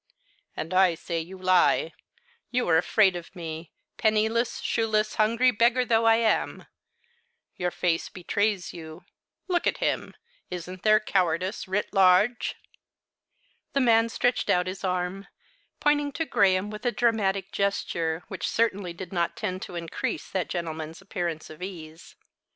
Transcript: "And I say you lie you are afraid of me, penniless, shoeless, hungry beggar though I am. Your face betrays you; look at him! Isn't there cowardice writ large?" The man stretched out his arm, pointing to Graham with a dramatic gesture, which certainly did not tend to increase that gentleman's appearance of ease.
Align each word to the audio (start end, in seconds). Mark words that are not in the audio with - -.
"And 0.57 0.73
I 0.73 0.95
say 0.95 1.19
you 1.19 1.37
lie 1.37 1.93
you 2.49 2.67
are 2.69 2.77
afraid 2.79 3.15
of 3.15 3.35
me, 3.35 3.71
penniless, 3.97 4.59
shoeless, 4.59 5.13
hungry 5.13 5.51
beggar 5.51 5.85
though 5.85 6.05
I 6.05 6.15
am. 6.15 6.65
Your 7.55 7.69
face 7.69 8.09
betrays 8.09 8.73
you; 8.73 9.05
look 9.47 9.67
at 9.67 9.77
him! 9.77 10.15
Isn't 10.49 10.81
there 10.81 10.99
cowardice 10.99 11.67
writ 11.67 11.93
large?" 11.93 12.55
The 13.73 13.79
man 13.81 14.09
stretched 14.09 14.49
out 14.49 14.65
his 14.65 14.83
arm, 14.83 15.27
pointing 15.79 16.11
to 16.13 16.25
Graham 16.25 16.71
with 16.71 16.83
a 16.87 16.91
dramatic 16.91 17.51
gesture, 17.51 18.23
which 18.27 18.47
certainly 18.49 18.93
did 18.93 19.13
not 19.13 19.37
tend 19.37 19.61
to 19.61 19.75
increase 19.75 20.27
that 20.31 20.49
gentleman's 20.49 21.01
appearance 21.03 21.51
of 21.51 21.61
ease. 21.61 22.15